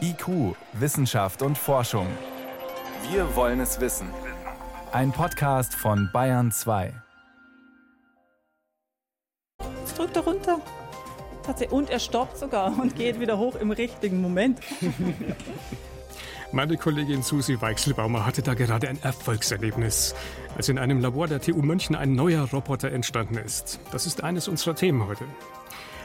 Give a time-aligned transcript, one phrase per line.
[0.00, 2.06] IQ, Wissenschaft und Forschung.
[3.10, 4.08] Wir wollen es wissen.
[4.92, 6.92] Ein Podcast von Bayern 2.
[9.80, 10.60] Jetzt drückt er runter.
[11.70, 14.60] Und er stoppt sogar und geht wieder hoch im richtigen Moment.
[16.52, 20.14] Meine Kollegin Susi Weichselbaumer hatte da gerade ein Erfolgserlebnis,
[20.56, 23.80] als in einem Labor der TU München ein neuer Roboter entstanden ist.
[23.90, 25.24] Das ist eines unserer Themen heute.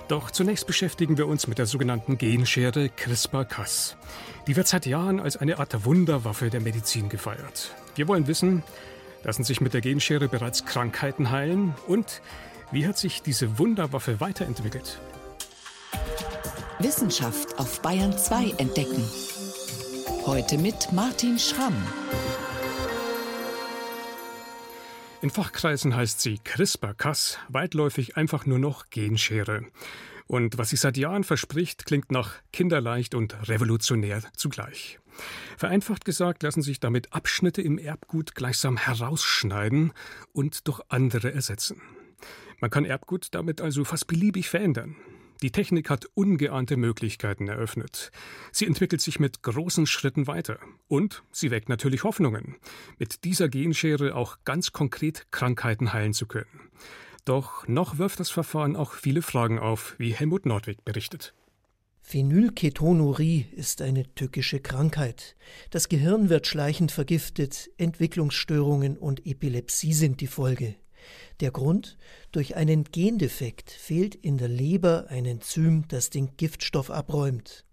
[0.08, 3.98] Doch zunächst beschäftigen wir uns mit der sogenannten Genschere CRISPR-Cas.
[4.46, 7.73] Die wird seit Jahren als eine Art Wunderwaffe der Medizin gefeiert.
[7.95, 8.62] Wir wollen wissen,
[9.23, 12.22] lassen sich mit der Genschere bereits Krankheiten heilen und
[12.72, 15.00] wie hat sich diese Wunderwaffe weiterentwickelt?
[16.80, 19.03] Wissenschaft auf Bayern 2 entdecken.
[20.26, 21.76] Heute mit Martin Schramm.
[25.26, 29.66] In Fachkreisen heißt sie CRISPR-Cas, weitläufig einfach nur noch Genschere.
[30.28, 35.00] Und was sie seit Jahren verspricht, klingt nach kinderleicht und revolutionär zugleich.
[35.58, 39.94] Vereinfacht gesagt lassen sich damit Abschnitte im Erbgut gleichsam herausschneiden
[40.32, 41.82] und durch andere ersetzen.
[42.60, 44.95] Man kann Erbgut damit also fast beliebig verändern.
[45.41, 48.11] Die Technik hat ungeahnte Möglichkeiten eröffnet.
[48.52, 50.59] Sie entwickelt sich mit großen Schritten weiter.
[50.88, 52.55] Und sie weckt natürlich Hoffnungen,
[52.97, 56.69] mit dieser Genschere auch ganz konkret Krankheiten heilen zu können.
[57.25, 61.33] Doch noch wirft das Verfahren auch viele Fragen auf, wie Helmut Nordwig berichtet.
[62.02, 65.36] Phenylketonurie ist eine tückische Krankheit.
[65.72, 70.75] Das Gehirn wird schleichend vergiftet, Entwicklungsstörungen und Epilepsie sind die Folge.
[71.39, 71.98] Der Grund?
[72.31, 77.66] Durch einen Gendefekt fehlt in der Leber ein Enzym, das den Giftstoff abräumt.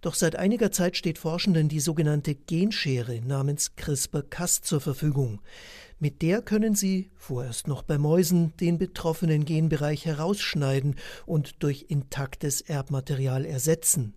[0.00, 5.40] Doch seit einiger Zeit steht Forschenden die sogenannte Genschere namens CRISPR-Cas zur Verfügung.
[5.98, 10.94] Mit der können sie, vorerst noch bei Mäusen, den betroffenen Genbereich herausschneiden
[11.26, 14.14] und durch intaktes Erbmaterial ersetzen.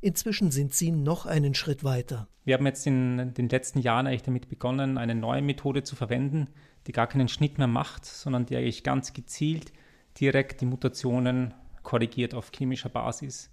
[0.00, 2.28] Inzwischen sind sie noch einen Schritt weiter.
[2.44, 6.48] Wir haben jetzt in den letzten Jahren eigentlich damit begonnen, eine neue Methode zu verwenden,
[6.86, 9.72] die gar keinen Schnitt mehr macht, sondern die eigentlich ganz gezielt
[10.20, 13.50] direkt die Mutationen korrigiert auf chemischer Basis.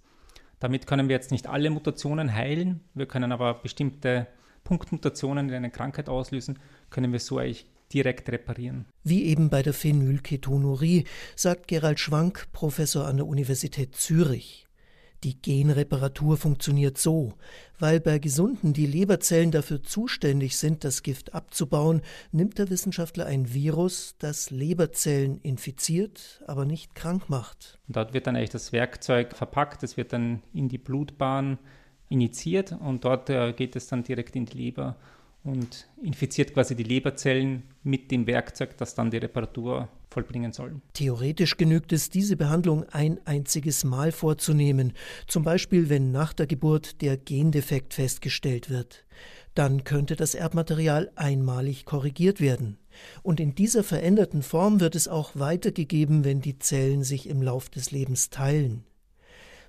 [0.60, 4.28] Damit können wir jetzt nicht alle Mutationen heilen, wir können aber bestimmte
[4.64, 6.58] Punktmutationen, die eine Krankheit auslösen,
[6.90, 8.86] können wir so eigentlich direkt reparieren.
[9.02, 11.04] Wie eben bei der Phenylketonurie,
[11.36, 14.66] sagt Gerald Schwank, Professor an der Universität Zürich.
[15.24, 17.34] Die Genreparatur funktioniert so,
[17.78, 22.02] weil bei Gesunden die Leberzellen dafür zuständig sind, das Gift abzubauen,
[22.32, 27.78] nimmt der Wissenschaftler ein Virus, das Leberzellen infiziert, aber nicht krank macht.
[27.86, 31.58] Dort wird dann eigentlich das Werkzeug verpackt, es wird dann in die Blutbahn
[32.08, 34.96] injiziert und dort äh, geht es dann direkt in die Leber
[35.44, 40.80] und infiziert quasi die Leberzellen mit dem Werkzeug, das dann die Reparatur vollbringen soll.
[40.92, 44.92] Theoretisch genügt es, diese Behandlung ein einziges Mal vorzunehmen,
[45.26, 49.04] zum Beispiel wenn nach der Geburt der Gendefekt festgestellt wird.
[49.54, 52.78] Dann könnte das Erbmaterial einmalig korrigiert werden.
[53.22, 57.68] Und in dieser veränderten Form wird es auch weitergegeben, wenn die Zellen sich im Lauf
[57.68, 58.84] des Lebens teilen.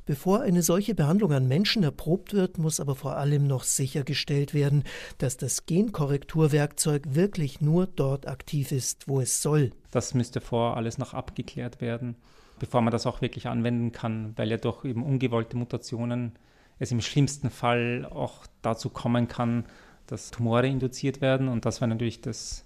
[0.05, 4.83] Bevor eine solche Behandlung an Menschen erprobt wird, muss aber vor allem noch sichergestellt werden,
[5.17, 9.71] dass das Genkorrekturwerkzeug wirklich nur dort aktiv ist, wo es soll.
[9.91, 12.15] Das müsste vor alles noch abgeklärt werden,
[12.59, 16.33] bevor man das auch wirklich anwenden kann, weil ja durch eben ungewollte Mutationen
[16.79, 19.65] es im schlimmsten Fall auch dazu kommen kann,
[20.07, 22.65] dass Tumore induziert werden und das wäre natürlich das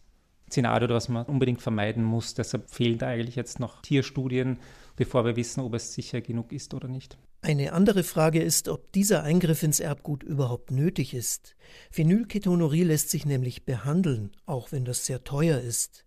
[0.50, 2.34] Szenario, das man unbedingt vermeiden muss.
[2.34, 4.58] Deshalb fehlen da eigentlich jetzt noch Tierstudien,
[4.98, 7.18] bevor wir wissen, ob es sicher genug ist oder nicht.
[7.42, 11.56] Eine andere Frage ist, ob dieser Eingriff ins Erbgut überhaupt nötig ist.
[11.92, 16.04] Phenylketonurie lässt sich nämlich behandeln, auch wenn das sehr teuer ist.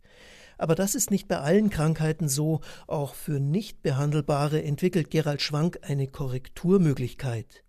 [0.58, 2.60] Aber das ist nicht bei allen Krankheiten so.
[2.86, 7.64] Auch für nicht behandelbare entwickelt Gerald Schwank eine Korrekturmöglichkeit.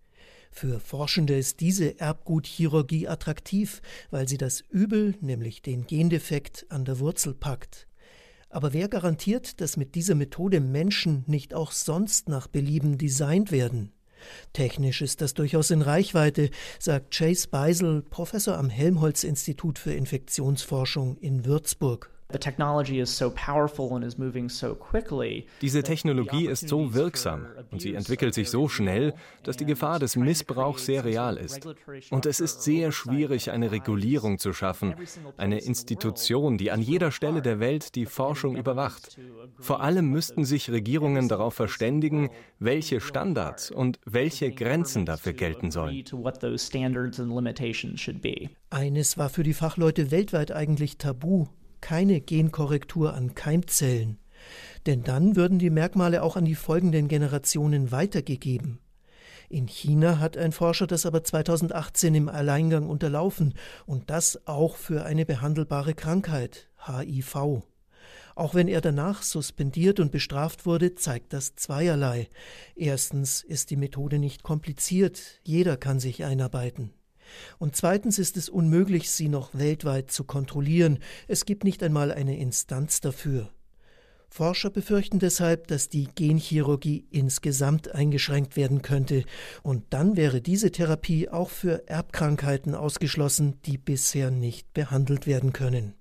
[0.50, 6.98] Für Forschende ist diese Erbgutchirurgie attraktiv, weil sie das Übel, nämlich den Gendefekt, an der
[6.98, 7.86] Wurzel packt.
[8.52, 13.92] Aber wer garantiert, dass mit dieser Methode Menschen nicht auch sonst nach Belieben designt werden?
[14.52, 21.46] Technisch ist das durchaus in Reichweite, sagt Chase Beisel, Professor am Helmholtz-Institut für Infektionsforschung in
[21.46, 22.10] Würzburg.
[25.60, 30.16] Diese Technologie ist so wirksam und sie entwickelt sich so schnell, dass die Gefahr des
[30.16, 31.66] Missbrauchs sehr real ist.
[32.10, 34.94] Und es ist sehr schwierig, eine Regulierung zu schaffen,
[35.36, 39.18] eine Institution, die an jeder Stelle der Welt die Forschung überwacht.
[39.58, 46.04] Vor allem müssten sich Regierungen darauf verständigen, welche Standards und welche Grenzen dafür gelten sollen.
[48.70, 51.46] Eines war für die Fachleute weltweit eigentlich tabu
[51.82, 54.18] keine Genkorrektur an Keimzellen,
[54.86, 58.78] denn dann würden die Merkmale auch an die folgenden Generationen weitergegeben.
[59.50, 63.52] In China hat ein Forscher das aber 2018 im Alleingang unterlaufen
[63.84, 67.62] und das auch für eine behandelbare Krankheit, HIV.
[68.34, 72.30] Auch wenn er danach suspendiert und bestraft wurde, zeigt das zweierlei.
[72.74, 76.94] Erstens ist die Methode nicht kompliziert, jeder kann sich einarbeiten.
[77.58, 80.98] Und zweitens ist es unmöglich, sie noch weltweit zu kontrollieren,
[81.28, 83.50] es gibt nicht einmal eine Instanz dafür.
[84.28, 89.24] Forscher befürchten deshalb, dass die Genchirurgie insgesamt eingeschränkt werden könnte,
[89.62, 95.94] und dann wäre diese Therapie auch für Erbkrankheiten ausgeschlossen, die bisher nicht behandelt werden können.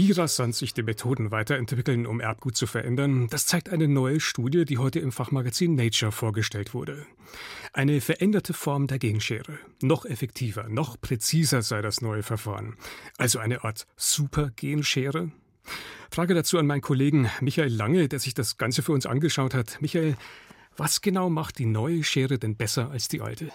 [0.00, 4.64] Wie rasant sich die Methoden weiterentwickeln, um Erbgut zu verändern, das zeigt eine neue Studie,
[4.64, 7.04] die heute im Fachmagazin Nature vorgestellt wurde.
[7.72, 9.58] Eine veränderte Form der Genschere.
[9.82, 12.76] Noch effektiver, noch präziser sei das neue Verfahren.
[13.16, 15.32] Also eine Art Supergenschere?
[16.12, 19.78] Frage dazu an meinen Kollegen Michael Lange, der sich das Ganze für uns angeschaut hat.
[19.80, 20.16] Michael,
[20.76, 23.50] was genau macht die neue Schere denn besser als die alte?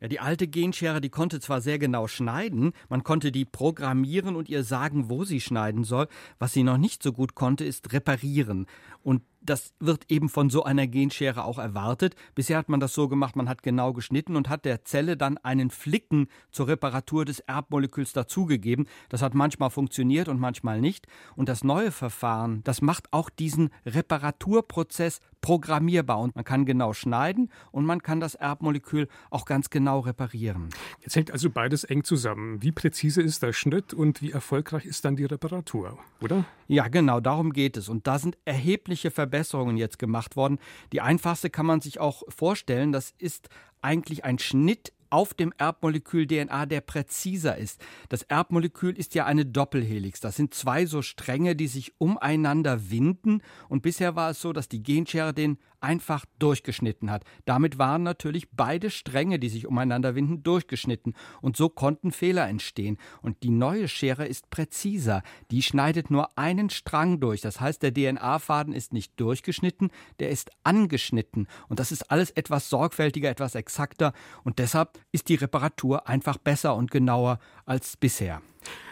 [0.00, 4.48] Ja, die alte Genschere, die konnte zwar sehr genau schneiden, man konnte die programmieren und
[4.48, 6.06] ihr sagen, wo sie schneiden soll.
[6.38, 8.66] Was sie noch nicht so gut konnte, ist reparieren.
[9.02, 12.14] Und das wird eben von so einer Genschere auch erwartet.
[12.34, 15.38] Bisher hat man das so gemacht, man hat genau geschnitten und hat der Zelle dann
[15.38, 18.86] einen Flicken zur Reparatur des Erbmoleküls dazugegeben.
[19.08, 21.06] Das hat manchmal funktioniert und manchmal nicht.
[21.36, 27.50] Und das neue Verfahren, das macht auch diesen Reparaturprozess programmierbar und man kann genau schneiden
[27.70, 30.68] und man kann das Erbmolekül auch ganz genau reparieren.
[31.00, 32.60] Jetzt hängt also beides eng zusammen.
[32.60, 36.44] Wie präzise ist der Schnitt und wie erfolgreich ist dann die Reparatur, oder?
[36.66, 37.88] Ja, genau, darum geht es.
[37.88, 40.58] Und da sind erhebliche Verbesserungen Verbesserungen jetzt gemacht worden.
[40.92, 43.48] Die einfachste kann man sich auch vorstellen, das ist
[43.82, 47.80] eigentlich ein Schnitt auf dem Erbmolekül DNA, der präziser ist.
[48.08, 50.20] Das Erbmolekül ist ja eine Doppelhelix.
[50.20, 53.42] Das sind zwei so Stränge, die sich umeinander winden.
[53.68, 57.24] Und bisher war es so, dass die Genschere den einfach durchgeschnitten hat.
[57.44, 61.14] Damit waren natürlich beide Stränge, die sich umeinander winden, durchgeschnitten.
[61.40, 62.98] Und so konnten Fehler entstehen.
[63.22, 65.22] Und die neue Schere ist präziser.
[65.50, 67.40] Die schneidet nur einen Strang durch.
[67.40, 69.90] Das heißt, der DNA-Faden ist nicht durchgeschnitten,
[70.20, 71.46] der ist angeschnitten.
[71.68, 74.12] Und das ist alles etwas sorgfältiger, etwas exakter.
[74.44, 78.42] Und deshalb ist die Reparatur einfach besser und genauer als bisher.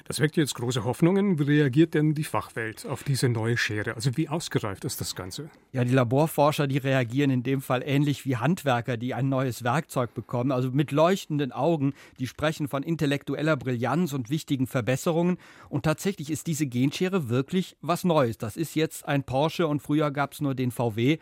[0.08, 1.38] Das weckt jetzt große Hoffnungen.
[1.38, 3.96] Wie reagiert denn die Fachwelt auf diese neue Schere?
[3.96, 5.50] Also wie ausgereift ist das Ganze?
[5.72, 10.14] Ja, die Laborforscher, die reagieren in dem Fall ähnlich wie Handwerker, die ein neues Werkzeug
[10.14, 11.92] bekommen, also mit leuchtenden Augen.
[12.20, 15.38] Die sprechen von intellektueller Brillanz und wichtigen Verbesserungen.
[15.68, 18.38] Und tatsächlich ist diese Genschere wirklich was Neues.
[18.38, 21.18] Das ist jetzt ein Porsche und früher gab es nur den VW.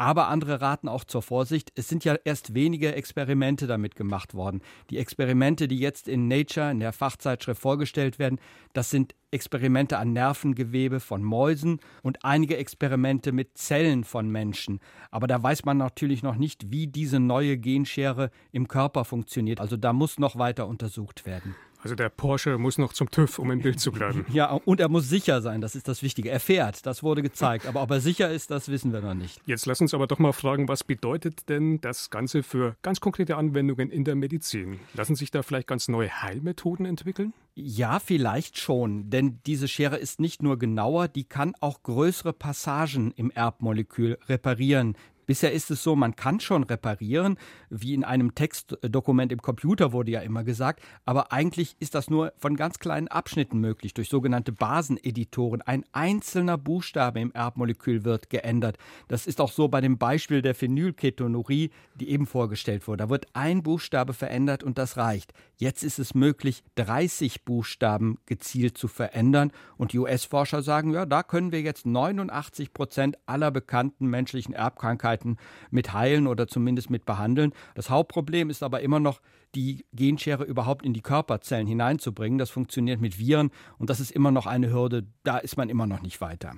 [0.00, 1.72] Aber andere raten auch zur Vorsicht.
[1.74, 4.62] Es sind ja erst wenige Experimente damit gemacht worden.
[4.90, 8.27] Die Experimente, die jetzt in Nature, in der Fachzeitschrift vorgestellt werden,
[8.72, 14.80] das sind Experimente an Nervengewebe von Mäusen und einige Experimente mit Zellen von Menschen.
[15.10, 19.60] Aber da weiß man natürlich noch nicht, wie diese neue Genschere im Körper funktioniert.
[19.60, 21.54] Also da muss noch weiter untersucht werden.
[21.82, 24.26] Also der Porsche muss noch zum TÜV, um im Bild zu bleiben.
[24.32, 26.30] Ja, und er muss sicher sein, das ist das Wichtige.
[26.30, 27.66] Er fährt, das wurde gezeigt.
[27.66, 29.40] Aber ob er sicher ist, das wissen wir noch nicht.
[29.46, 33.36] Jetzt lass uns aber doch mal fragen, was bedeutet denn das Ganze für ganz konkrete
[33.36, 34.80] Anwendungen in der Medizin?
[34.94, 37.32] Lassen sich da vielleicht ganz neue Heilmethoden entwickeln?
[37.54, 43.12] Ja, vielleicht schon, denn diese Schere ist nicht nur genauer, die kann auch größere Passagen
[43.12, 44.96] im Erbmolekül reparieren.
[45.28, 47.36] Bisher ist es so, man kann schon reparieren,
[47.68, 52.32] wie in einem Textdokument im Computer wurde ja immer gesagt, aber eigentlich ist das nur
[52.38, 55.60] von ganz kleinen Abschnitten möglich, durch sogenannte Baseneditoren.
[55.60, 58.78] Ein einzelner Buchstabe im Erbmolekül wird geändert.
[59.08, 63.04] Das ist auch so bei dem Beispiel der Phenylketonurie, die eben vorgestellt wurde.
[63.04, 65.34] Da wird ein Buchstabe verändert und das reicht.
[65.58, 71.22] Jetzt ist es möglich, 30 Buchstaben gezielt zu verändern und die US-Forscher sagen, ja, da
[71.22, 75.36] können wir jetzt 89 Prozent aller bekannten menschlichen Erbkrankheiten Krankheiten
[75.70, 77.52] mit heilen oder zumindest mit behandeln.
[77.74, 79.20] Das Hauptproblem ist aber immer noch,
[79.54, 82.38] die Genschere überhaupt in die Körperzellen hineinzubringen.
[82.38, 85.06] Das funktioniert mit Viren und das ist immer noch eine Hürde.
[85.24, 86.52] Da ist man immer noch nicht weiter.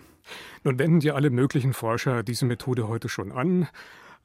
[0.65, 3.69] Nun wenden ja alle möglichen Forscher diese Methode heute schon an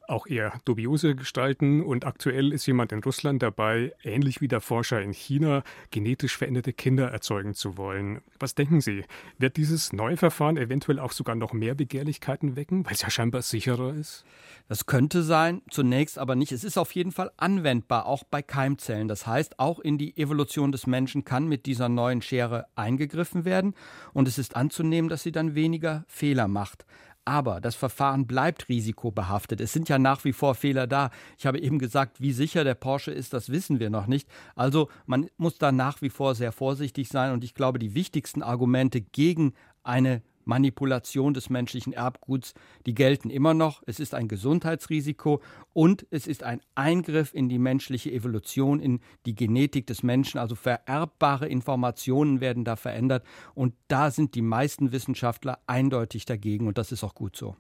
[0.10, 1.84] auch eher dubiose gestalten.
[1.84, 6.74] Und aktuell ist jemand in Russland dabei, ähnlich wie der Forscher in China, genetisch veränderte
[6.74, 8.22] Kinder erzeugen zu wollen.
[8.40, 9.04] Was denken Sie?
[9.38, 13.42] Wird dieses neue Verfahren eventuell auch sogar noch mehr Begehrlichkeiten wecken, weil es ja scheinbar
[13.42, 14.26] sicherer ist?
[14.68, 16.52] Das könnte sein, zunächst aber nicht.
[16.52, 19.08] Es ist auf jeden Fall anwendbar, auch bei Keimzellen.
[19.08, 23.76] Das heißt, auch in die Evolution des Menschen kann mit dieser neuen Schere eingegriffen werden.
[24.14, 26.86] Und es ist anzunehmen, dass sie dann weniger Fehler macht.
[27.26, 29.60] Aber das Verfahren bleibt risikobehaftet.
[29.60, 31.10] Es sind ja nach wie vor Fehler da.
[31.38, 34.30] Ich habe eben gesagt, wie sicher der Porsche ist, das wissen wir noch nicht.
[34.56, 37.34] Also man muss da nach wie vor sehr vorsichtig sein.
[37.34, 39.54] Und ich glaube, die wichtigsten Argumente gegen
[39.84, 42.54] eine Manipulation des menschlichen Erbguts,
[42.86, 43.84] die gelten immer noch.
[43.86, 45.42] Es ist ein Gesundheitsrisiko
[45.74, 50.40] und es ist ein Eingriff in die menschliche Evolution, in die Genetik des Menschen.
[50.40, 56.78] Also vererbbare Informationen werden da verändert und da sind die meisten Wissenschaftler eindeutig dagegen und
[56.78, 57.56] das ist auch gut so.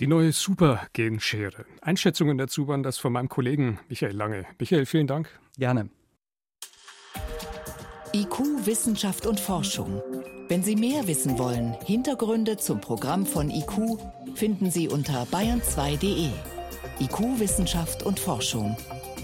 [0.00, 1.66] Die neue Supergenschere.
[1.82, 4.46] Einschätzungen dazu waren das von meinem Kollegen Michael Lange.
[4.58, 5.28] Michael, vielen Dank.
[5.58, 5.90] Gerne.
[8.12, 10.02] IQ, Wissenschaft und Forschung.
[10.48, 13.98] Wenn Sie mehr wissen wollen, Hintergründe zum Programm von IQ
[14.34, 16.30] finden Sie unter bayern2.de.
[16.98, 18.76] IQ, Wissenschaft und Forschung.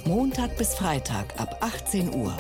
[0.05, 2.37] Montag bis Freitag ab 18 Uhr.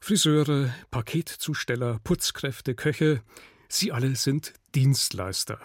[0.00, 3.22] Friseure, Paketzusteller, Putzkräfte, Köche,
[3.68, 5.60] sie alle sind Dienstleister.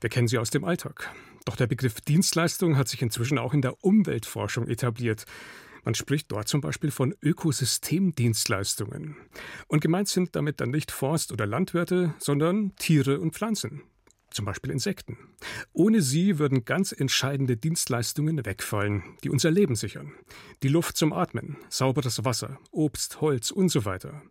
[0.00, 1.14] Wir kennen sie aus dem Alltag.
[1.44, 5.24] Doch der Begriff Dienstleistung hat sich inzwischen auch in der Umweltforschung etabliert.
[5.84, 9.16] Man spricht dort zum Beispiel von Ökosystemdienstleistungen.
[9.66, 13.82] Und gemeint sind damit dann nicht Forst- oder Landwirte, sondern Tiere und Pflanzen.
[14.30, 15.18] Zum Beispiel Insekten.
[15.72, 20.12] Ohne sie würden ganz entscheidende Dienstleistungen wegfallen, die unser Leben sichern.
[20.62, 24.22] Die Luft zum Atmen, sauberes Wasser, Obst, Holz und so weiter.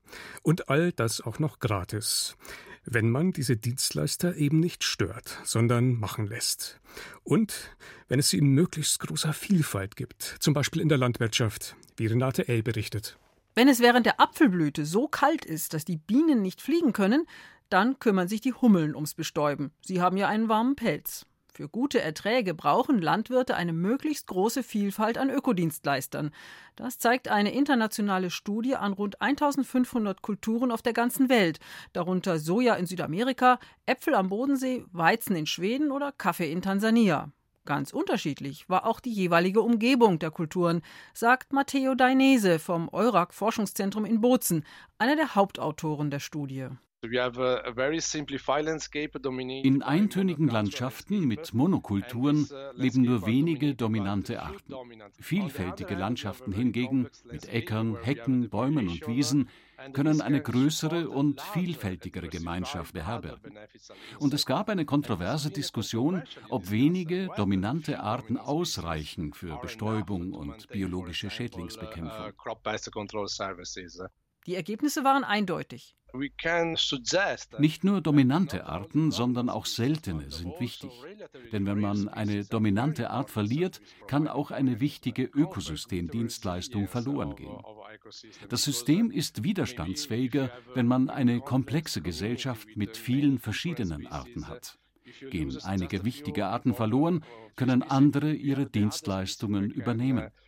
[0.41, 2.35] Und all das auch noch gratis
[2.85, 6.79] wenn man diese Dienstleister eben nicht stört, sondern machen lässt.
[7.23, 7.75] Und
[8.07, 12.47] wenn es sie in möglichst großer Vielfalt gibt, zum Beispiel in der Landwirtschaft, wie Renate
[12.47, 12.63] L.
[12.63, 13.17] berichtet.
[13.53, 17.27] Wenn es während der Apfelblüte so kalt ist, dass die Bienen nicht fliegen können,
[17.69, 19.71] dann kümmern sich die Hummeln ums Bestäuben.
[19.81, 21.25] Sie haben ja einen warmen Pelz.
[21.53, 26.31] Für gute Erträge brauchen Landwirte eine möglichst große Vielfalt an Ökodienstleistern.
[26.77, 31.59] Das zeigt eine internationale Studie an rund 1500 Kulturen auf der ganzen Welt,
[31.91, 37.33] darunter Soja in Südamerika, Äpfel am Bodensee, Weizen in Schweden oder Kaffee in Tansania.
[37.65, 40.81] Ganz unterschiedlich war auch die jeweilige Umgebung der Kulturen,
[41.13, 44.65] sagt Matteo Dainese vom Eurak Forschungszentrum in Bozen,
[44.97, 46.69] einer der Hauptautoren der Studie.
[47.03, 47.17] In
[49.81, 54.75] eintönigen Landschaften mit Monokulturen uh, leben nur wenige dominante Arten.
[55.19, 59.49] Vielfältige Landschaften hingegen mit Äckern, Hecken, Bäumen und Wiesen
[59.93, 63.57] können eine größere und vielfältigere Gemeinschaft beherbergen.
[64.19, 71.27] Und es gab eine kontroverse Diskussion, ob wenige dominante Arten ausreichen für Bestäubung und biologische
[71.27, 72.33] uh, Schädlingsbekämpfung.
[74.45, 75.95] Die Ergebnisse waren eindeutig.
[77.59, 80.91] Nicht nur dominante Arten, sondern auch seltene sind wichtig.
[81.51, 87.57] Denn wenn man eine dominante Art verliert, kann auch eine wichtige Ökosystemdienstleistung verloren gehen.
[88.49, 94.77] Das System ist widerstandsfähiger, wenn man eine komplexe Gesellschaft mit vielen verschiedenen Arten hat.
[95.29, 97.23] Gehen einige wichtige Arten verloren,
[97.55, 100.41] können andere ihre Dienstleistungen übernehmen uh.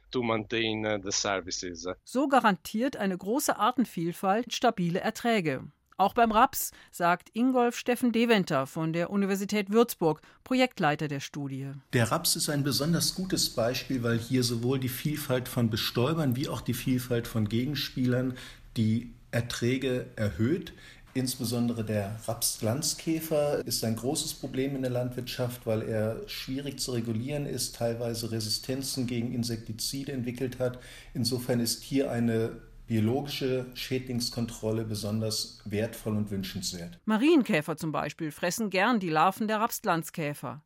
[2.04, 5.64] So garantiert eine große Artenvielfalt stabile Erträge.
[5.98, 11.72] Auch beim Raps, sagt Ingolf Steffen Deventer von der Universität Würzburg, Projektleiter der Studie.
[11.94, 16.50] Der Raps ist ein besonders gutes Beispiel, weil hier sowohl die Vielfalt von Bestäubern wie
[16.50, 18.36] auch die Vielfalt von Gegenspielern
[18.76, 20.74] die Erträge erhöht.
[21.16, 27.46] Insbesondere der Rapsglanzkäfer ist ein großes Problem in der Landwirtschaft, weil er schwierig zu regulieren
[27.46, 30.80] ist, teilweise Resistenzen gegen Insektizide entwickelt hat.
[31.14, 37.00] Insofern ist hier eine biologische Schädlingskontrolle besonders wertvoll und wünschenswert.
[37.06, 40.64] Marienkäfer zum Beispiel fressen gern die Larven der Rapsglanzkäfer.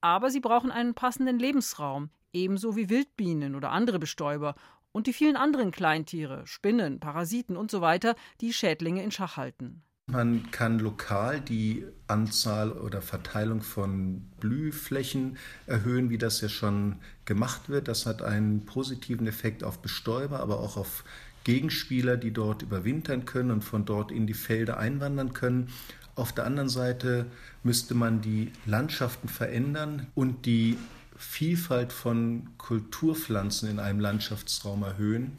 [0.00, 4.54] Aber sie brauchen einen passenden Lebensraum, ebenso wie Wildbienen oder andere Bestäuber
[4.92, 9.82] und die vielen anderen Kleintiere, Spinnen, Parasiten und so weiter, die Schädlinge in Schach halten.
[10.10, 17.68] Man kann lokal die Anzahl oder Verteilung von Blühflächen erhöhen, wie das ja schon gemacht
[17.68, 17.88] wird.
[17.88, 21.04] Das hat einen positiven Effekt auf Bestäuber, aber auch auf
[21.44, 25.68] Gegenspieler, die dort überwintern können und von dort in die Felder einwandern können.
[26.14, 27.26] Auf der anderen Seite
[27.62, 30.78] müsste man die Landschaften verändern und die
[31.18, 35.36] Vielfalt von Kulturpflanzen in einem Landschaftsraum erhöhen.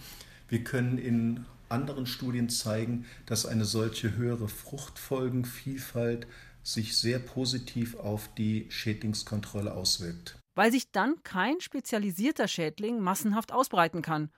[0.50, 6.28] Wir können in anderen Studien zeigen, dass eine solche höhere Fruchtfolgenvielfalt
[6.64, 10.38] sich sehr positiv auf die Schädlingskontrolle auswirkt.
[10.56, 14.30] Weil sich dann kein spezialisierter Schädling massenhaft ausbreiten kann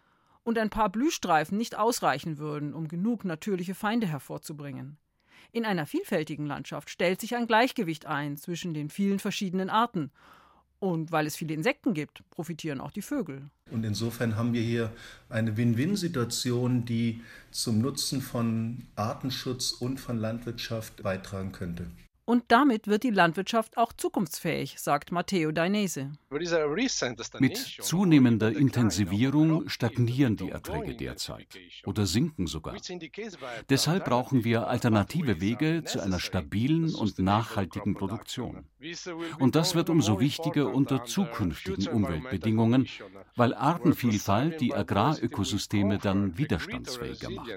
[0.43, 4.97] und ein paar Blühstreifen nicht ausreichen würden, um genug natürliche Feinde hervorzubringen.
[5.51, 10.11] In einer vielfältigen Landschaft stellt sich ein Gleichgewicht ein zwischen den vielen verschiedenen Arten
[10.81, 13.43] Und weil es viele Insekten gibt, profitieren auch die Vögel.
[13.69, 14.91] Und insofern haben wir hier
[15.29, 17.21] eine Win-Win-Situation, die
[17.51, 21.85] zum Nutzen von Artenschutz und von Landwirtschaft beitragen könnte.
[22.25, 26.11] Und damit wird die Landwirtschaft auch zukunftsfähig, sagt Matteo Dainese.
[27.39, 31.47] Mit zunehmender Intensivierung stagnieren die Erträge derzeit
[31.85, 32.77] oder sinken sogar.
[33.69, 38.65] Deshalb brauchen wir alternative Wege zu einer stabilen und nachhaltigen Produktion.
[39.39, 42.87] Und das wird umso wichtiger unter zukünftigen Umweltbedingungen,
[43.35, 47.49] weil Artenvielfalt die Agrarökosysteme dann widerstandsfähiger macht.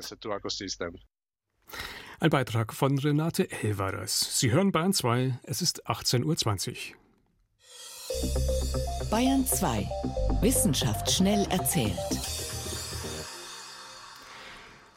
[2.25, 4.41] Ein Beitrag von Renate Elvarez.
[4.41, 6.97] Sie hören Bayern 2, es ist 18.20 Uhr.
[9.11, 9.87] Bayern 2.
[10.41, 11.93] Wissenschaft schnell erzählt.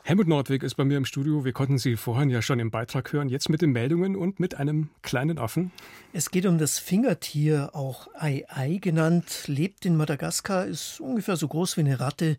[0.08, 1.44] Helmut Nordwig ist bei mir im Studio.
[1.44, 3.28] Wir konnten Sie vorhin ja schon im Beitrag hören.
[3.28, 5.74] Jetzt mit den Meldungen und mit einem kleinen Affen.
[6.14, 11.76] Es geht um das Fingertier, auch Ai-Ai genannt, lebt in Madagaskar, ist ungefähr so groß
[11.76, 12.38] wie eine Ratte.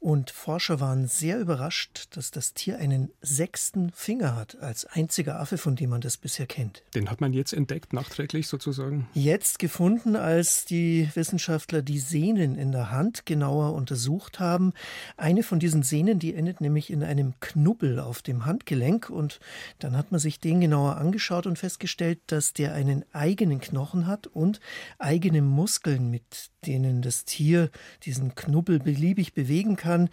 [0.00, 5.58] Und Forscher waren sehr überrascht, dass das Tier einen sechsten Finger hat, als einziger Affe,
[5.58, 6.82] von dem man das bisher kennt.
[6.94, 9.06] Den hat man jetzt entdeckt, nachträglich sozusagen?
[9.12, 14.72] Jetzt gefunden, als die Wissenschaftler die Sehnen in der Hand genauer untersucht haben.
[15.18, 19.40] Eine von diesen Sehnen, die endet nämlich in einem Knubbel auf dem Handgelenk und
[19.80, 24.28] dann hat man sich den genauer angeschaut und festgestellt, dass der einen eigenen Knochen hat
[24.28, 24.60] und
[24.98, 27.70] eigene Muskeln, mit denen das Tier
[28.04, 30.08] diesen Knubbel beliebig bewegen kann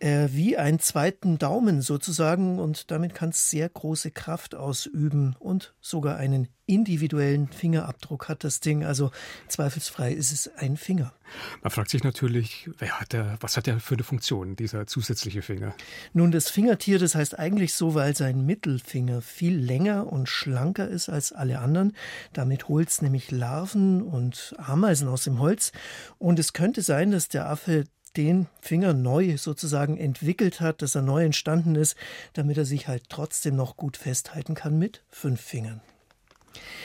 [0.00, 5.74] äh, wie einen zweiten Daumen sozusagen und damit kann es sehr große Kraft ausüben und
[5.80, 8.84] sogar einen individuellen Fingerabdruck hat das Ding.
[8.84, 9.10] Also
[9.48, 11.12] zweifelsfrei ist es ein Finger.
[11.62, 15.42] Man fragt sich natürlich, wer hat der, was hat der für eine Funktion, dieser zusätzliche
[15.42, 15.74] Finger?
[16.12, 21.08] Nun, das Fingertier, das heißt eigentlich so, weil sein Mittelfinger viel länger und schlanker ist
[21.08, 21.94] als alle anderen.
[22.34, 25.72] Damit holt es nämlich Larven und Ameisen aus dem Holz.
[26.18, 27.84] Und es könnte sein, dass der Affe
[28.18, 31.96] den Finger neu sozusagen entwickelt hat, dass er neu entstanden ist,
[32.32, 35.80] damit er sich halt trotzdem noch gut festhalten kann mit fünf Fingern.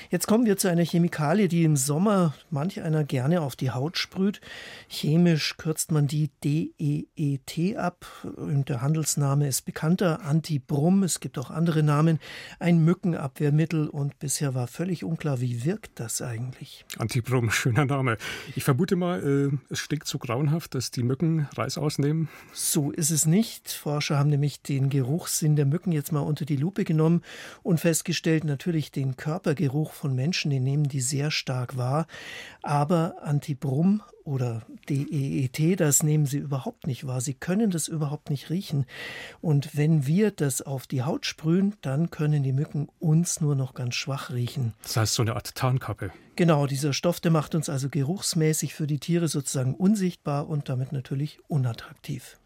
[0.09, 3.97] Jetzt kommen wir zu einer Chemikalie, die im Sommer manch einer gerne auf die Haut
[3.97, 4.41] sprüht.
[4.87, 8.05] Chemisch kürzt man die DEET ab
[8.35, 11.03] und der Handelsname ist bekannter, Antibrum.
[11.03, 12.19] Es gibt auch andere Namen.
[12.59, 16.85] Ein Mückenabwehrmittel und bisher war völlig unklar, wie wirkt das eigentlich?
[16.97, 18.17] Antibrum, schöner Name.
[18.55, 22.29] Ich vermute mal, äh, es stinkt so grauenhaft, dass die Mücken Reis ausnehmen.
[22.51, 23.71] So ist es nicht.
[23.71, 27.23] Forscher haben nämlich den Geruchssinn der Mücken jetzt mal unter die Lupe genommen
[27.63, 29.17] und festgestellt, natürlich den
[29.53, 32.07] Körpergeruch von Menschen, die nehmen die sehr stark wahr.
[32.63, 37.21] Aber Antibrum oder DEET, das nehmen sie überhaupt nicht wahr.
[37.21, 38.85] Sie können das überhaupt nicht riechen.
[39.41, 43.73] Und wenn wir das auf die Haut sprühen, dann können die Mücken uns nur noch
[43.73, 44.73] ganz schwach riechen.
[44.81, 46.11] Das heißt so eine Art Tarnkappe.
[46.35, 50.91] Genau, dieser Stoff, der macht uns also geruchsmäßig für die Tiere sozusagen unsichtbar und damit
[50.91, 52.39] natürlich unattraktiv.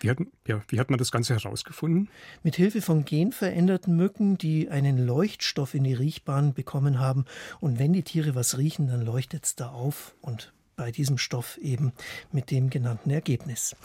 [0.00, 2.08] Wie hat, ja, wie hat man das Ganze herausgefunden?
[2.42, 7.24] Mit Hilfe von genveränderten Mücken, die einen Leuchtstoff in die Riechbahn bekommen haben.
[7.60, 11.58] Und wenn die Tiere was riechen, dann leuchtet es da auf und bei diesem Stoff
[11.58, 11.92] eben
[12.32, 13.76] mit dem genannten Ergebnis.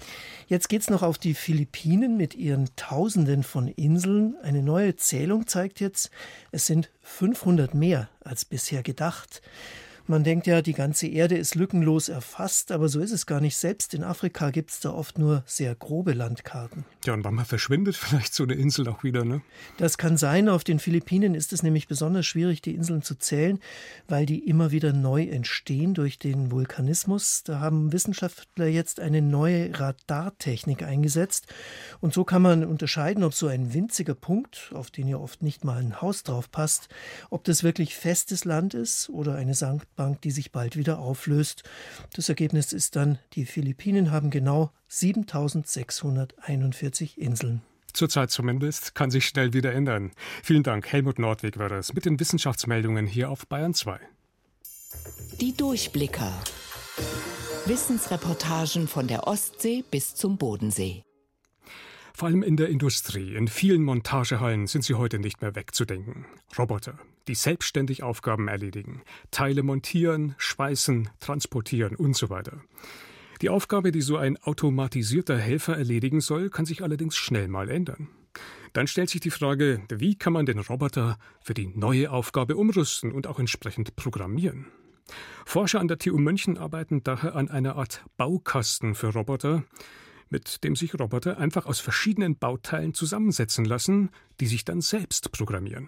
[0.47, 4.37] Jetzt geht es noch auf die Philippinen mit ihren Tausenden von Inseln.
[4.41, 6.09] Eine neue Zählung zeigt jetzt,
[6.53, 9.41] es sind 500 mehr als bisher gedacht.
[10.07, 13.57] Man denkt ja, die ganze Erde ist lückenlos erfasst, aber so ist es gar nicht.
[13.57, 16.85] Selbst in Afrika gibt es da oft nur sehr grobe Landkarten.
[17.05, 19.41] Ja, und manchmal verschwindet vielleicht so eine Insel auch wieder, ne?
[19.77, 20.47] Das kann sein.
[20.47, 23.59] Auf den Philippinen ist es nämlich besonders schwierig, die Inseln zu zählen,
[24.07, 27.41] weil die immer wieder neu entstehen durch den Vulkanismus.
[27.43, 31.47] Da haben Wissenschaftler jetzt eine neue Radartechnik eingesetzt.
[31.99, 35.63] Und so kann man unterscheiden, ob so ein winziger Punkt, auf den ja oft nicht
[35.63, 36.89] mal ein Haus drauf passt,
[37.31, 41.63] ob das wirklich festes Land ist oder eine Sankt Bank, die sich bald wieder auflöst.
[42.13, 47.61] Das Ergebnis ist dann, die Philippinen haben genau 7641 Inseln.
[47.93, 50.11] Zurzeit zumindest, kann sich schnell wieder ändern.
[50.43, 53.99] Vielen Dank, Helmut Nordweg war das mit den Wissenschaftsmeldungen hier auf Bayern 2.
[55.39, 56.33] Die Durchblicker.
[57.65, 61.03] Wissensreportagen von der Ostsee bis zum Bodensee.
[62.13, 66.25] Vor allem in der Industrie, in vielen Montagehallen sind sie heute nicht mehr wegzudenken.
[66.57, 72.61] Roboter, die selbstständig Aufgaben erledigen, Teile montieren, schweißen, transportieren und so weiter.
[73.41, 78.07] Die Aufgabe, die so ein automatisierter Helfer erledigen soll, kann sich allerdings schnell mal ändern.
[78.73, 83.11] Dann stellt sich die Frage, wie kann man den Roboter für die neue Aufgabe umrüsten
[83.11, 84.67] und auch entsprechend programmieren?
[85.45, 89.63] Forscher an der TU München arbeiten daher an einer Art Baukasten für Roboter,
[90.29, 94.09] mit dem sich Roboter einfach aus verschiedenen Bauteilen zusammensetzen lassen,
[94.39, 95.87] die sich dann selbst programmieren.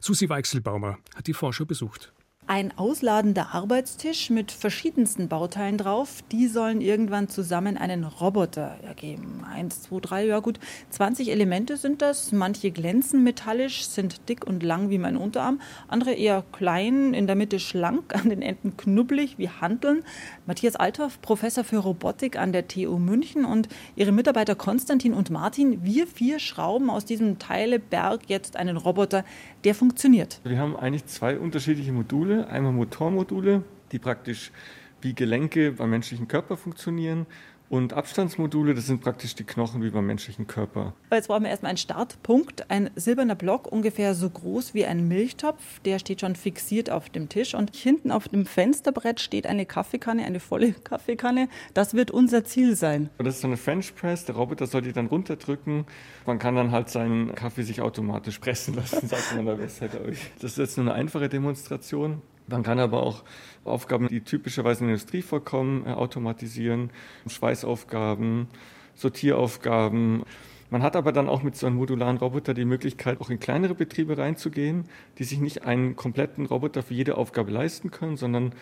[0.00, 2.12] Susi Weichselbaumer hat die Forscher besucht.
[2.48, 6.22] ein ausladender Arbeitstisch mit verschiedensten Bauteilen drauf.
[6.32, 9.44] Die sollen irgendwann zusammen einen Roboter ergeben.
[9.46, 12.32] Eins, zwei, drei, ja gut, 20 Elemente sind das.
[12.32, 15.60] Manche glänzen metallisch, sind dick und lang wie mein Unterarm.
[15.88, 20.02] Andere eher klein, in der Mitte schlank, an den Enden knubbelig wie Hanteln.
[20.46, 25.84] Matthias Althoff, Professor für Robotik an der TU München und ihre Mitarbeiter Konstantin und Martin.
[25.84, 29.22] Wir vier schrauben aus diesem Teileberg jetzt einen Roboter,
[29.64, 30.40] der funktioniert.
[30.44, 32.48] Wir haben eigentlich zwei unterschiedliche Module.
[32.48, 34.52] Einmal Motormodule, die praktisch
[35.00, 37.26] wie Gelenke beim menschlichen Körper funktionieren
[37.70, 40.94] und Abstandsmodule, das sind praktisch die Knochen wie beim menschlichen Körper.
[41.12, 42.70] Jetzt brauchen wir erstmal einen Startpunkt.
[42.70, 45.80] Ein silberner Block, ungefähr so groß wie ein Milchtopf.
[45.80, 47.54] Der steht schon fixiert auf dem Tisch.
[47.54, 51.48] Und hinten auf dem Fensterbrett steht eine Kaffeekanne, eine volle Kaffeekanne.
[51.74, 53.10] Das wird unser Ziel sein.
[53.18, 54.24] Das ist so eine French Press.
[54.24, 55.84] Der Roboter soll die dann runterdrücken.
[56.26, 60.30] Man kann dann halt seinen Kaffee sich automatisch pressen lassen, sagt man da Webseite euch.
[60.40, 62.22] Das ist jetzt nur eine einfache Demonstration.
[62.48, 63.24] Man kann aber auch
[63.64, 66.90] Aufgaben, die typischerweise in der Industrie vorkommen, äh, automatisieren,
[67.26, 68.48] Schweißaufgaben,
[68.94, 70.24] Sortieraufgaben.
[70.70, 73.74] Man hat aber dann auch mit so einem modularen Roboter die Möglichkeit, auch in kleinere
[73.74, 74.84] Betriebe reinzugehen,
[75.18, 78.52] die sich nicht einen kompletten Roboter für jede Aufgabe leisten können, sondern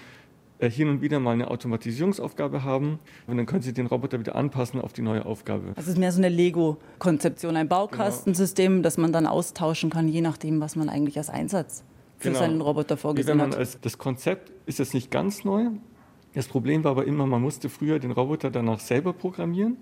[0.58, 4.36] äh, hin und wieder mal eine Automatisierungsaufgabe haben und dann können Sie den Roboter wieder
[4.36, 5.72] anpassen auf die neue Aufgabe.
[5.76, 8.82] Es ist mehr so eine Lego-Konzeption, ein Baukastensystem, genau.
[8.82, 11.84] das man dann austauschen kann, je nachdem, was man eigentlich als Einsatz
[12.18, 12.38] für genau.
[12.38, 13.54] seinen Roboter vorgesehen hat.
[13.54, 15.66] Als, das Konzept ist jetzt nicht ganz neu.
[16.34, 19.76] Das Problem war aber immer, man musste früher den Roboter danach selber programmieren.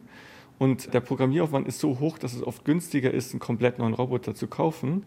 [0.58, 4.34] Und der Programmieraufwand ist so hoch, dass es oft günstiger ist, einen komplett neuen Roboter
[4.34, 5.04] zu kaufen.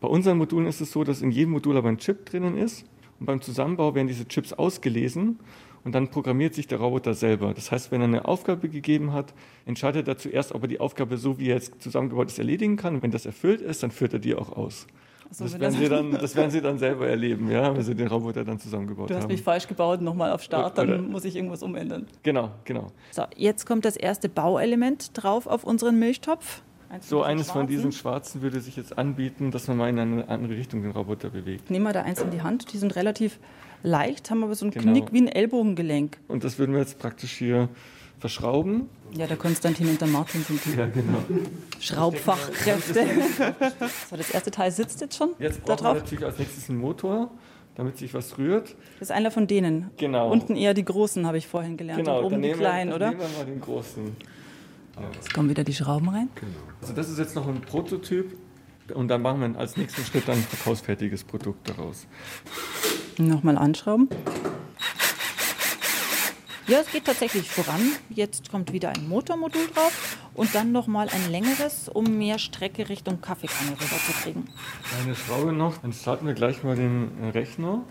[0.00, 2.84] Bei unseren Modulen ist es so, dass in jedem Modul aber ein Chip drinnen ist.
[3.18, 5.38] Und beim Zusammenbau werden diese Chips ausgelesen
[5.84, 7.54] und dann programmiert sich der Roboter selber.
[7.54, 9.34] Das heißt, wenn er eine Aufgabe gegeben hat,
[9.66, 12.96] entscheidet er zuerst, ob er die Aufgabe so, wie er jetzt zusammengebaut ist, erledigen kann.
[12.96, 14.86] Und wenn das erfüllt ist, dann führt er die auch aus.
[15.30, 18.06] So, das, werden Sie dann, das werden Sie dann selber erleben, ja, wenn Sie den
[18.06, 19.14] Roboter dann zusammengebaut haben.
[19.14, 20.98] Du hast mich falsch gebaut, nochmal auf Start, dann Oder?
[20.98, 22.06] muss ich irgendwas umändern.
[22.22, 22.88] Genau, genau.
[23.10, 26.62] So, jetzt kommt das erste Bauelement drauf auf unseren Milchtopf.
[26.88, 27.60] Eins so eines schwarzen.
[27.60, 30.92] von diesen schwarzen würde sich jetzt anbieten, dass man mal in eine andere Richtung den
[30.92, 31.70] Roboter bewegt.
[31.70, 32.72] Nehmen wir da eins in die Hand.
[32.72, 33.40] Die sind relativ
[33.82, 34.92] leicht, haben aber so einen genau.
[34.92, 36.18] Knick wie ein Ellbogengelenk.
[36.28, 37.68] Und das würden wir jetzt praktisch hier
[38.18, 38.88] verschrauben.
[39.12, 41.18] Ja, der Konstantin und der Martin sind die ja, genau.
[41.80, 43.04] Schraubfachkräfte.
[44.10, 45.30] so, das erste Teil sitzt jetzt schon.
[45.38, 47.30] Jetzt brauchen wir natürlich als nächstes einen Motor,
[47.74, 48.74] damit sich was rührt.
[48.98, 49.90] Das ist einer von denen.
[49.98, 50.30] Genau.
[50.30, 52.04] Unten eher die großen, habe ich vorhin gelernt.
[52.04, 53.10] Genau, und oben die kleinen, wir, oder?
[53.10, 54.16] Nehmen wir mal den großen.
[55.14, 56.28] Jetzt kommen wieder die Schrauben rein.
[56.34, 56.52] Genau.
[56.80, 58.36] Also das ist jetzt noch ein Prototyp
[58.92, 62.06] und dann machen wir als nächsten Schritt dann ein verkaufsfertiges Produkt daraus.
[63.18, 64.08] Nochmal anschrauben.
[66.66, 67.80] Ja, es geht tatsächlich voran.
[68.08, 73.20] Jetzt kommt wieder ein Motormodul drauf und dann nochmal ein längeres, um mehr Strecke Richtung
[73.20, 74.48] Kaffeekanne rüberzukriegen.
[75.02, 77.84] Eine Schraube noch, dann starten wir gleich mal den Rechner.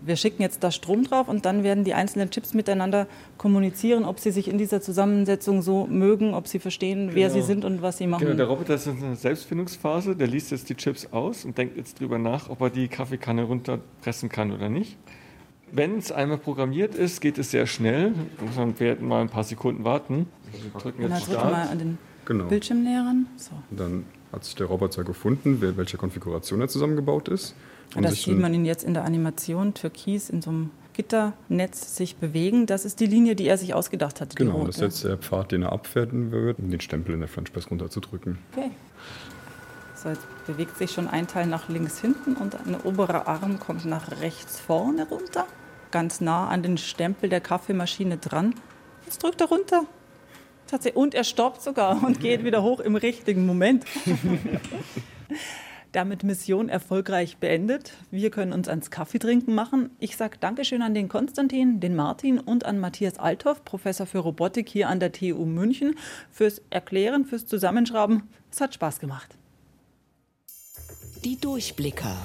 [0.00, 4.20] Wir schicken jetzt da Strom drauf und dann werden die einzelnen Chips miteinander kommunizieren, ob
[4.20, 7.14] sie sich in dieser Zusammensetzung so mögen, ob sie verstehen, genau.
[7.14, 8.26] wer sie sind und was sie machen.
[8.26, 11.76] Genau, der Roboter ist in einer Selbstfindungsphase, der liest jetzt die Chips aus und denkt
[11.76, 14.98] jetzt drüber nach, ob er die Kaffeekanne runterpressen kann oder nicht.
[15.76, 18.12] Wenn es einmal programmiert ist, geht es sehr schnell.
[18.54, 20.26] Dann werden mal ein paar Sekunden warten.
[20.52, 21.50] Wir drücken jetzt Start.
[21.50, 22.44] mal an den genau.
[22.44, 23.26] Bildschirm näher ran.
[23.36, 23.50] So.
[23.72, 27.56] Dann hat sich der Roboter gefunden, welche Konfiguration er zusammengebaut ist.
[27.96, 32.16] Und das sieht man ihn jetzt in der Animation, türkis in so einem Gitternetz sich
[32.16, 32.66] bewegen.
[32.66, 34.36] Das ist die Linie, die er sich ausgedacht hat.
[34.36, 37.28] Genau, das ist jetzt der Pfad, den er abfertigen wird, um den Stempel in der
[37.28, 38.38] French Press runterzudrücken.
[38.52, 38.70] Okay.
[39.96, 43.84] So, jetzt bewegt sich schon ein Teil nach links hinten und ein oberer Arm kommt
[43.86, 45.46] nach rechts vorne runter
[45.94, 48.56] ganz nah an den Stempel der Kaffeemaschine dran.
[49.04, 49.84] Jetzt drückt er runter.
[50.94, 53.84] Und er stoppt sogar und geht wieder hoch im richtigen Moment.
[55.92, 57.92] Damit Mission erfolgreich beendet.
[58.10, 59.90] Wir können uns ans Kaffeetrinken machen.
[60.00, 64.68] Ich sage Dankeschön an den Konstantin, den Martin und an Matthias Althoff, Professor für Robotik
[64.68, 65.94] hier an der TU München,
[66.28, 68.24] fürs Erklären, fürs Zusammenschrauben.
[68.50, 69.36] Es hat Spaß gemacht.
[71.22, 72.16] Die Durchblicker.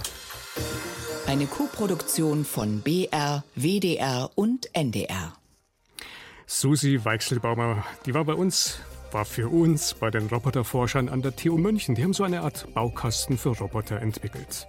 [1.30, 5.38] Eine Co-Produktion von BR, WDR und NDR.
[6.48, 8.80] Susi Weichselbaumer, die war bei uns,
[9.12, 11.94] war für uns bei den Roboterforschern an der TU München.
[11.94, 14.68] Die haben so eine Art Baukasten für Roboter entwickelt.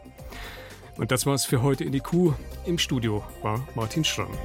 [0.98, 2.34] Und das war's für heute in die Kuh.
[2.66, 4.36] Im Studio war Martin Schramm.